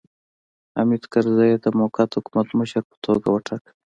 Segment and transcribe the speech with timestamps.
[0.75, 3.71] حامد کرزی یې د موقت حکومت مشر په توګه وټاکه.